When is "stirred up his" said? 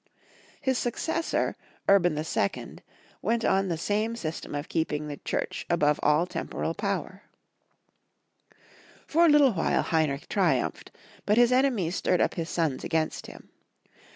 11.97-12.49